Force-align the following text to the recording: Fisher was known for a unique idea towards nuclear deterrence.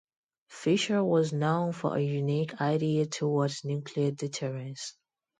Fisher 0.49 1.03
was 1.03 1.31
known 1.31 1.73
for 1.73 1.95
a 1.95 2.01
unique 2.01 2.59
idea 2.59 3.05
towards 3.05 3.63
nuclear 3.63 4.09
deterrence. 4.09 4.95